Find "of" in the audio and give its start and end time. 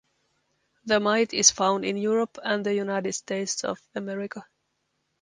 3.63-3.79